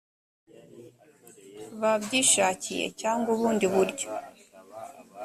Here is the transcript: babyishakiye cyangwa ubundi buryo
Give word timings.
babyishakiye 1.79 2.85
cyangwa 2.99 3.27
ubundi 3.35 3.65
buryo 3.73 4.09